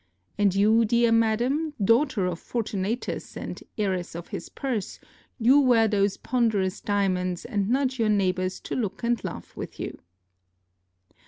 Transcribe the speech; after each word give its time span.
And 0.35 0.55
you, 0.55 0.83
dear 0.83 1.11
madam, 1.11 1.73
daughter 1.79 2.25
of 2.25 2.39
Fortunatus 2.39 3.37
and 3.37 3.61
heiress 3.77 4.15
of 4.15 4.29
his 4.29 4.49
purse, 4.49 4.99
you 5.37 5.59
wear 5.59 5.87
those 5.87 6.17
ponderous 6.17 6.81
diamonds 6.81 7.45
and 7.45 7.69
nudge 7.69 7.99
your 7.99 8.09
neighbors 8.09 8.59
to 8.61 8.75
look 8.75 9.03
and 9.03 9.23
laugh 9.23 9.55
with 9.55 9.79
you. 9.79 9.99